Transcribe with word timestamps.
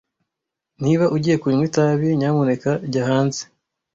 Niba 0.83 1.05
ugiye 1.15 1.35
kunywa 1.41 1.63
itabi, 1.69 2.07
nyamuneka 2.19 2.71
jya 2.91 3.03
hanze. 3.09 3.41